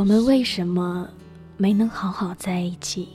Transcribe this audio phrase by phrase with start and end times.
[0.00, 1.06] 我们为什么
[1.58, 3.06] 没能好好在一起？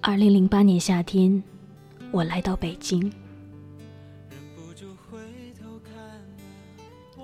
[0.00, 1.40] 二零零八年夏天，
[2.10, 3.12] 我来到北京。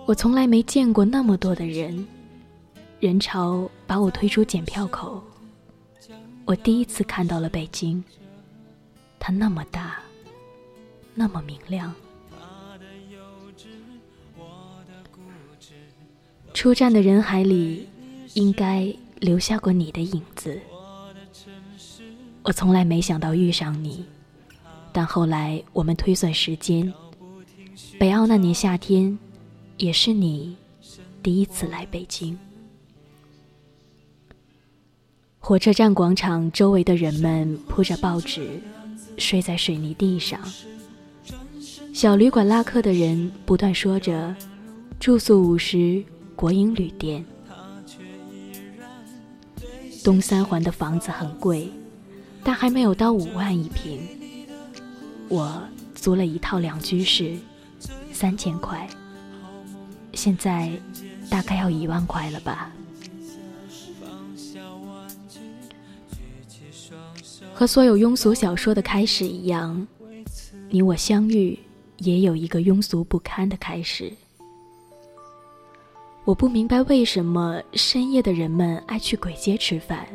[0.07, 2.07] 我从来没见过那么多的人，
[3.01, 5.21] 人潮把我推出检票口。
[6.45, 8.05] 我第一次看到了北京，
[9.19, 9.99] 它那么大，
[11.13, 11.93] 那么明亮。
[16.65, 17.87] 出站的人海里，
[18.33, 20.59] 应该留下过你的影子。
[22.43, 24.03] 我从来没想到遇上你，
[24.91, 26.91] 但后来我们推算时间，
[28.01, 29.19] 北澳那年夏天。
[29.77, 30.57] 也是你
[31.23, 32.39] 第一次来北京。
[35.39, 38.59] 火车站广场周围的人们铺着报纸，
[39.19, 40.41] 睡在水泥地上。
[41.93, 44.35] 小旅馆拉客的人不断说着
[44.99, 46.03] ：“住宿五十，
[46.35, 47.25] 国营旅店。”
[50.05, 51.71] 东三环的房子很贵，
[52.43, 54.01] 但还没有到五万一平。
[55.31, 55.63] 我
[55.95, 57.39] 租了一套两居室，
[58.13, 58.87] 三千块。
[60.13, 60.71] 现在
[61.31, 62.71] 大概要一万块了吧。
[67.55, 69.87] 和所有庸俗小说的开始一样，
[70.69, 71.59] 你我相遇
[71.99, 74.13] 也有一个庸俗不堪的开始。
[76.25, 80.07] 我不明白为什么深夜的人们爱去鬼街吃饭。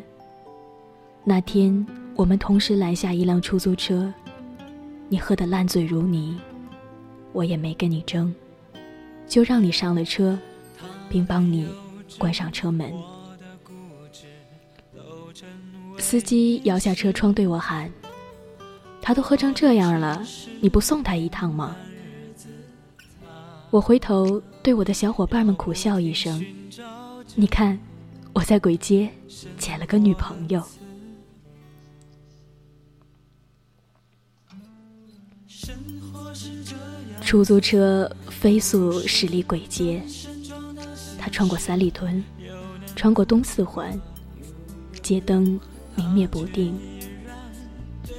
[1.24, 1.86] 那天
[2.16, 4.12] 我们同时拦下一辆出租车，
[5.08, 6.36] 你喝得烂醉如泥，
[7.32, 8.34] 我也没跟你争。
[9.28, 10.36] 就让你上了车，
[11.08, 11.68] 并帮你
[12.18, 12.92] 关上车门。
[16.00, 17.92] 司机摇下车窗对我喊
[19.00, 20.26] ：“他都喝成这样了，
[20.60, 21.76] 你不送他一趟吗？”
[23.72, 26.44] 我回头对我的小伙伴们苦笑一声
[27.36, 27.78] ：“你看，
[28.34, 29.08] 我在鬼街
[29.60, 30.64] 捡了个女朋友。”
[37.22, 40.02] 出租车飞速驶离鬼街，
[41.20, 42.24] 它穿过三里屯，
[42.96, 43.96] 穿过东四环，
[45.04, 45.60] 街灯
[45.96, 46.76] 明灭不定。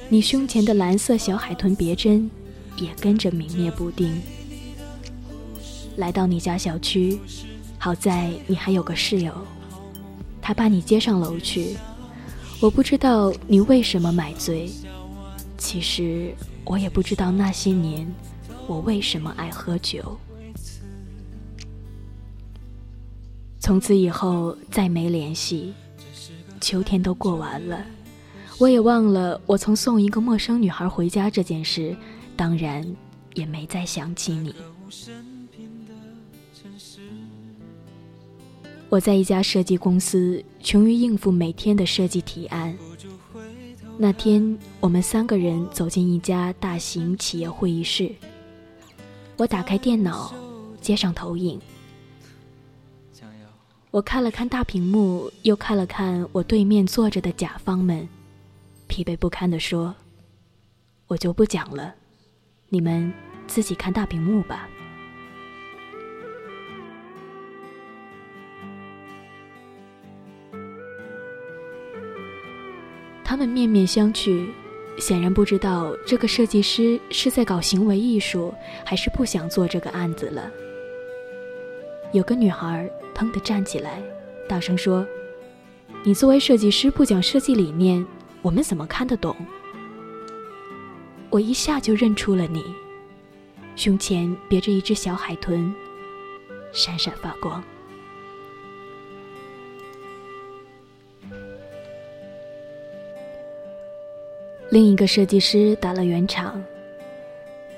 [0.07, 2.31] 你胸前的蓝色小海豚别针
[2.77, 4.21] 也跟着明灭不定。
[5.97, 7.19] 来到你家小区，
[7.77, 9.33] 好在你还有个室友，
[10.41, 11.75] 他把你接上楼去。
[12.59, 14.69] 我不知道你为什么买醉，
[15.57, 18.07] 其实我也不知道那些年。
[18.67, 20.17] 我为什么爱喝酒？
[23.59, 25.73] 从此以后再没联系，
[26.61, 27.83] 秋天都过完了，
[28.59, 31.95] 我也忘了我曾送一个陌生女孩回家这件事，
[32.35, 32.85] 当然
[33.33, 34.55] 也没再想起你。
[38.91, 42.77] 我在一家设计公司，穷于应付每天的设计提案。
[43.97, 48.13] 那天，我们三个人走进一家大型企业会议室。
[49.37, 50.33] 我打开电脑，
[50.81, 51.57] 接上投影。
[53.91, 58.05] 我看了看大屏幕，又看了看我对面坐着的甲方们，
[58.87, 59.95] 疲惫不堪地说
[61.07, 61.95] ：“我就不讲了，
[62.67, 63.13] 你们
[63.47, 64.67] 自己看大屏幕吧。”
[73.31, 74.45] 他们面面相觑。
[74.97, 78.53] 显然不知道这个设计师是在搞行为艺术，
[78.83, 80.51] 还是不想做这个案子了。
[82.11, 84.03] 有个女孩腾地站起来，
[84.49, 85.07] 大声说
[86.03, 88.05] ：“你作为设计师不讲设计理念，
[88.41, 89.33] 我们怎么看得懂？”
[91.31, 92.65] 我一下就认出了你，
[93.77, 95.73] 胸前别着一只小海豚，
[96.73, 97.63] 闪闪发光。
[104.71, 106.59] 另一个设计师打了圆场。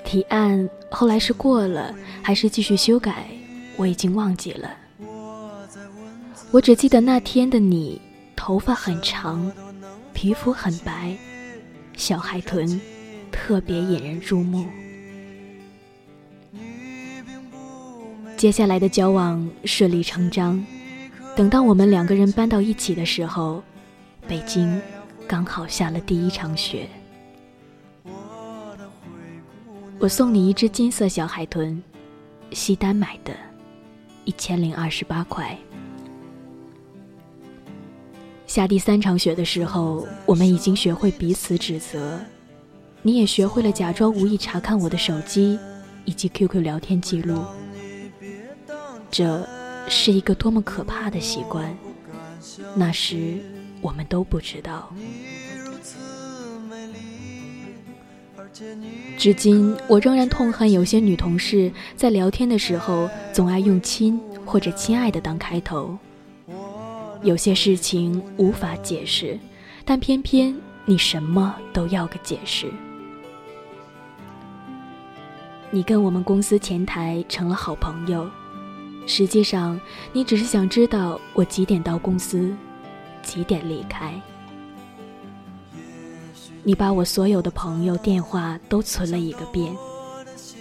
[0.04, 1.92] 提案后来是过了，
[2.22, 3.26] 还是继续修改，
[3.76, 4.70] 我已经忘记了。
[6.52, 8.00] 我只记得那天的你，
[8.36, 9.50] 头发很长，
[10.12, 11.16] 皮肤很白，
[11.96, 12.80] 小海豚
[13.32, 14.64] 特别引人注目。
[18.36, 20.64] 接下来的交往顺理成章。
[21.34, 23.60] 等到我们两个人搬到一起的时候，
[24.28, 24.80] 北京。
[25.26, 26.88] 刚好下了第一场雪，
[29.98, 31.82] 我送你一只金色小海豚，
[32.52, 33.34] 西单买的，
[34.24, 35.56] 一千零二十八块。
[38.46, 42.20] 下第三场雪的时候，我们已经学会彼此指责，
[43.02, 45.58] 你也学会了假装无意查看我的手机
[46.04, 47.42] 以及 QQ 聊天记录。
[49.10, 49.48] 这
[49.88, 51.74] 是一个多么可怕的习惯，
[52.76, 53.40] 那时
[53.84, 54.90] 我们都不知道。
[59.18, 65.98] 至今，我仍然痛恨有些女同事在聊天的时候总爱用“亲”或者“亲爱的”当开头。
[67.22, 69.38] 有些事情无法解释，
[69.84, 72.72] 但偏偏你什么都要个解释。
[75.70, 78.30] 你跟我们公司前台成了好朋友，
[79.06, 79.78] 实际上
[80.14, 82.54] 你只是想知道我几点到公司，
[83.24, 84.14] 几点离开。
[86.62, 89.74] 你把我所有的朋友电话都存了一个遍。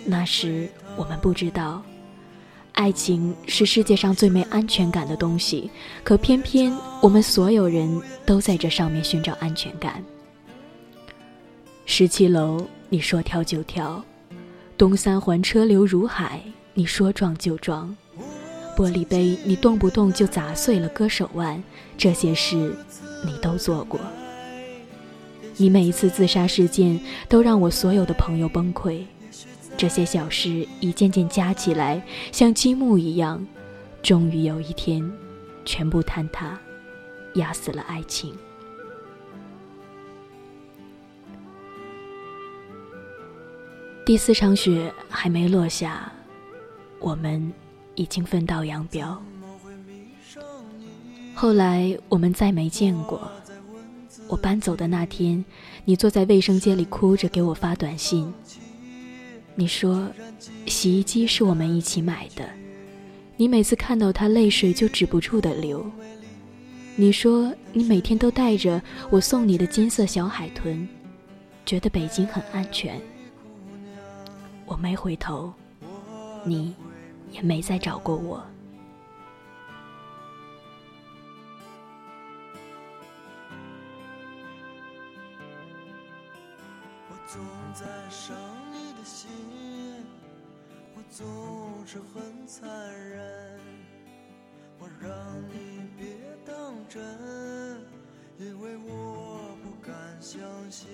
[0.06, 1.82] 那时我们不知道，
[2.74, 5.70] 爱情是世界上最没安全感的东西，
[6.04, 10.04] 可偏偏我们所有人都在这上面寻找安全感。
[11.86, 14.04] 十七楼，你说跳就跳；
[14.78, 16.42] 东三环车流如海，
[16.74, 17.96] 你说撞就撞；
[18.76, 21.62] 玻璃杯你动不动就砸碎了割手腕，
[21.98, 22.76] 这些事
[23.26, 24.00] 你都做过。
[25.58, 27.00] 你每一次自杀事件
[27.30, 29.04] 都让我所有的朋友崩溃，
[29.78, 33.46] 这些小事一件件加起来，像积木一样，
[34.02, 35.08] 终于有一天，
[35.64, 36.60] 全部坍塌，
[37.36, 38.36] 压死了爱情。
[44.06, 46.12] 第四场雪还没落下，
[47.00, 47.54] 我们
[47.96, 49.22] 已经分道扬镳。
[51.34, 53.32] 后来我们再没见过。
[54.28, 55.44] 我搬走的那天，
[55.86, 58.34] 你坐在卫生间里哭着给我发短信。
[59.56, 60.10] 你说，
[60.66, 62.50] 洗衣机是我们一起买的，
[63.38, 65.86] 你每次看到它，泪水就止不住的流。
[66.96, 70.88] 你说，你每天都带着我送你的金色小海豚，
[71.66, 73.00] 觉得北京很安全。
[74.66, 75.54] 我没回头，
[76.46, 76.74] 你
[77.34, 78.42] 也没再找过我。
[87.26, 87.42] 总
[87.74, 88.36] 在伤
[88.72, 89.28] 你的心，
[90.96, 91.26] 我总
[91.84, 92.70] 是很残
[93.10, 93.60] 忍，
[94.78, 95.10] 我让
[95.50, 96.06] 你别
[96.46, 97.02] 当真，
[98.38, 100.40] 因为我不敢相
[100.70, 100.88] 信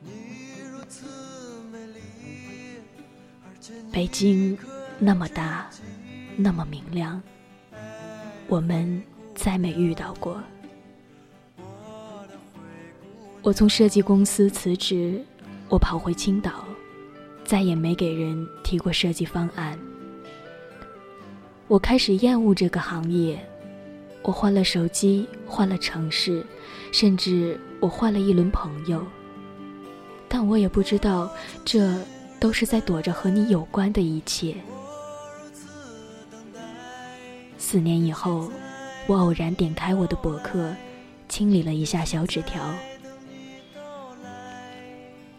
[0.00, 1.06] 你如此
[1.70, 2.15] 美丽。
[3.92, 4.56] 北京
[4.98, 5.68] 那么大，
[6.36, 7.20] 那么明亮，
[8.48, 9.02] 我们
[9.34, 10.42] 再没遇到过。
[13.42, 15.24] 我从设计公司辞职，
[15.68, 16.64] 我跑回青岛，
[17.44, 19.78] 再也没给人提过设计方案。
[21.68, 23.38] 我开始厌恶这个行业，
[24.22, 26.44] 我换了手机，换了城市，
[26.92, 29.04] 甚至我换了一轮朋友。
[30.28, 31.30] 但我也不知道，
[31.64, 31.96] 这
[32.38, 34.54] 都是在躲着和你有关的一切。
[37.58, 38.50] 四年以后，
[39.06, 40.74] 我偶然点开我的博客，
[41.28, 42.62] 清理了一下小纸条。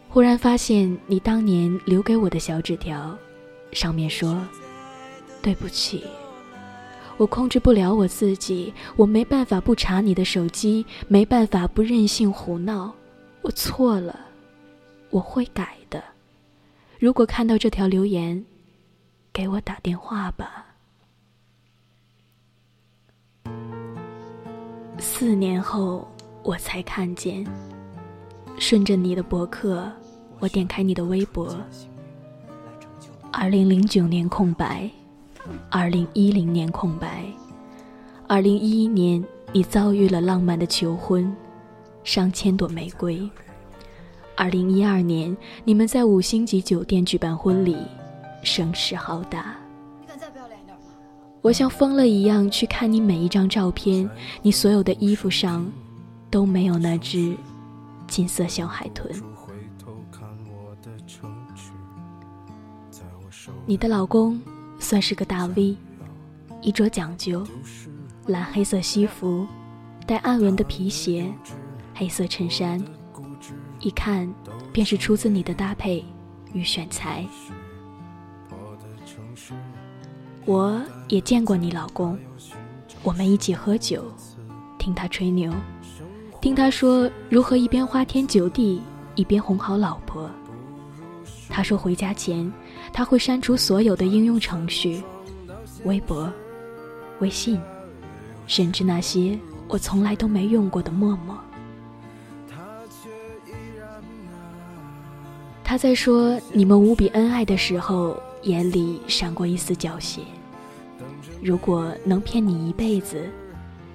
[0.09, 3.17] 忽然发现你当年留给我的小纸条，
[3.71, 4.41] 上面说
[5.43, 6.03] ：“对不起，
[7.17, 12.93] 我控制不了我自己，我没办法不查你的手机，没办法不任性胡闹，
[13.41, 14.19] 我错了，
[15.11, 16.03] 我会改的。
[16.99, 18.43] 如果看到这条留言，
[19.31, 20.65] 给我打电话吧。”
[24.99, 26.07] 四年后，
[26.43, 27.45] 我才看见，
[28.57, 29.91] 顺着你的博客。
[30.39, 31.55] 我点开你的微博，
[33.31, 34.87] 二零零九年空白，
[35.71, 37.25] 二零一零年空白，
[38.27, 41.35] 二零一一年你遭遇了浪漫的求婚，
[42.03, 43.27] 上千朵玫瑰。
[44.37, 47.75] 二零一二年你们在五星级酒店举办婚礼，
[48.43, 49.55] 声势浩大。
[49.99, 50.83] 你敢再不要脸点吗？
[51.41, 54.07] 我像疯了一样去看你每一张照片，
[54.43, 55.65] 你所有的衣服上
[56.29, 57.35] 都没有那只
[58.07, 59.11] 金色小海豚。
[63.65, 64.39] 你的老公
[64.77, 65.75] 算是个大 V，
[66.61, 67.43] 衣着讲究，
[68.27, 69.47] 蓝黑色西服，
[70.05, 71.33] 带暗纹的皮鞋，
[71.95, 72.79] 黑色衬衫，
[73.79, 74.31] 一看
[74.71, 76.03] 便是出自你的搭配
[76.53, 77.25] 与选材。
[80.45, 82.17] 我也见过你老公，
[83.03, 84.03] 我们一起喝酒，
[84.77, 85.53] 听他吹牛，
[86.41, 88.81] 听他说如何一边花天酒地，
[89.15, 90.29] 一边哄好老婆。
[91.49, 92.51] 他说回家前。
[92.93, 95.03] 他会删除所有的应用程序，
[95.83, 96.31] 微博、
[97.19, 97.61] 微信，
[98.47, 101.37] 甚至那些我从来都没用过的陌陌。
[105.69, 110.21] 他在说你们无比恩爱的时候，眼里闪过一丝狡黠。
[111.43, 113.29] 如果能骗你一辈子，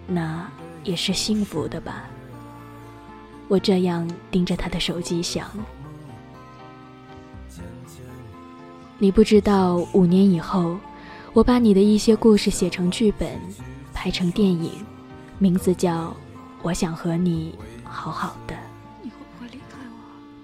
[0.06, 0.46] 那
[0.84, 2.04] 也是幸福的吧。
[3.48, 5.48] 我这样盯着他的手机想。
[8.98, 10.76] 你不知道，五年以后，
[11.32, 13.40] 我把你的一些故事写成剧本，
[13.94, 14.72] 拍成电影，
[15.38, 16.08] 名字叫
[16.60, 18.54] 《我想和你好好的》。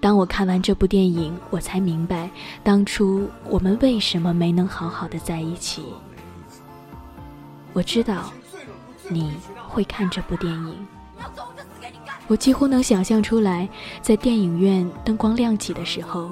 [0.01, 2.29] 当我看完这部电影，我才明白
[2.63, 5.83] 当初我们为什么没能好好的在一起。
[7.73, 8.31] 我知道
[9.09, 9.33] 你
[9.67, 10.87] 会看这部电影，
[12.27, 13.67] 我几乎能想象出来，
[14.01, 16.31] 在电影院灯光亮起的时候，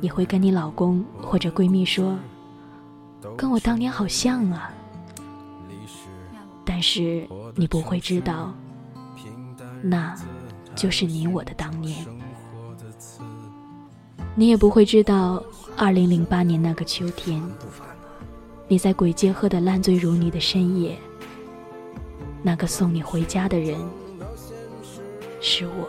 [0.00, 2.18] 你会跟你老公或者闺蜜说
[3.36, 4.70] ：“跟我当年好像啊。”
[6.66, 8.52] 但是你不会知道，
[9.82, 10.14] 那
[10.74, 12.04] 就是你我的当年。
[14.38, 15.42] 你也不会知道，
[15.76, 17.42] 二零零八年那个秋天。
[18.68, 20.96] 你在鬼街喝得烂醉如泥的深夜，
[22.40, 23.76] 那个送你回家的人
[25.40, 25.88] 是我。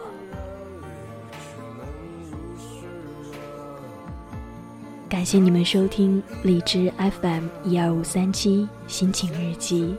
[5.07, 6.91] 感谢你们收听荔枝
[7.21, 9.95] FM 一二五三七心情日记，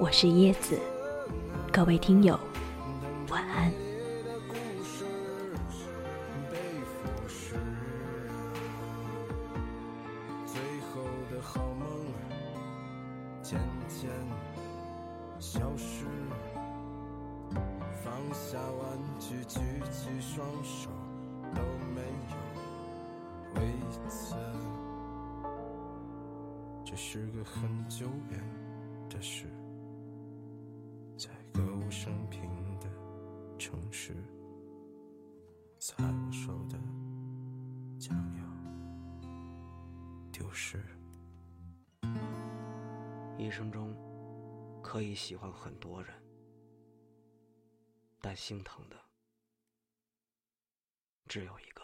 [0.00, 0.76] 我是叶子，
[1.70, 2.36] 各位听友，
[3.28, 3.79] 晚安。
[13.50, 14.08] 渐渐
[15.40, 16.06] 消失，
[18.00, 19.58] 放下玩具，举
[19.90, 20.88] 起双手，
[21.52, 21.60] 都
[21.92, 22.36] 没有
[23.52, 24.36] 规则。
[26.84, 28.40] 这是个很久远
[29.08, 29.46] 的事，
[31.16, 32.86] 在歌舞升平的
[33.58, 34.14] 城市，
[35.80, 36.78] 在我手的
[37.98, 38.44] 将要
[40.30, 40.80] 丢失。
[43.40, 43.96] 一生中
[44.82, 46.14] 可以喜欢很多人，
[48.20, 48.96] 但心疼的
[51.26, 51.79] 只有一个。